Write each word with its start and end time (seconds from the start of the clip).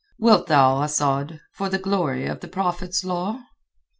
Wilt 0.17 0.47
thou, 0.47 0.81
Asad—for 0.81 1.69
the 1.69 1.77
glory 1.77 2.25
of 2.25 2.39
the 2.39 2.47
Prophet's 2.47 3.03
Law?" 3.03 3.39